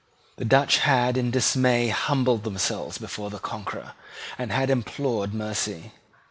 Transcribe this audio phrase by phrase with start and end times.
[0.37, 3.93] The Dutch had in dismay humbled themselves before the conqueror,
[4.35, 5.91] and had implored mercy.